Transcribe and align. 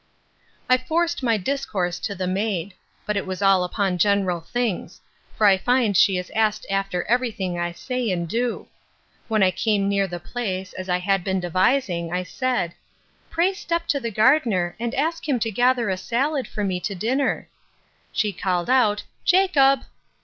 I 0.67 0.79
forced 0.79 1.21
my 1.21 1.37
discourse 1.37 1.99
to 1.99 2.15
the 2.15 2.25
maid; 2.25 2.73
but 3.05 3.15
it 3.15 3.27
was 3.27 3.39
all 3.43 3.63
upon 3.63 3.99
general 3.99 4.41
things; 4.41 4.99
for 5.37 5.45
I 5.45 5.59
find 5.59 5.95
she 5.95 6.17
is 6.17 6.31
asked 6.33 6.65
after 6.71 7.03
every 7.03 7.29
thing 7.29 7.59
I 7.59 7.71
say 7.71 8.09
and 8.09 8.27
do. 8.27 8.65
When 9.27 9.43
I 9.43 9.51
came 9.51 9.87
near 9.87 10.07
the 10.07 10.19
place, 10.19 10.73
as 10.73 10.89
I 10.89 10.97
had 10.97 11.23
been 11.23 11.39
devising, 11.39 12.11
I 12.11 12.23
said, 12.23 12.73
Pray 13.29 13.53
step 13.53 13.85
to 13.89 13.99
the 13.99 14.09
gardener, 14.09 14.75
and 14.79 14.95
ask 14.95 15.29
him 15.29 15.37
to 15.37 15.51
gather 15.51 15.91
a 15.91 15.97
sallad 15.97 16.47
for 16.47 16.63
me 16.63 16.79
to 16.79 16.95
dinner. 16.95 17.47
She 18.11 18.33
called 18.33 18.71
out, 18.71 19.03
Jacob! 19.23 19.83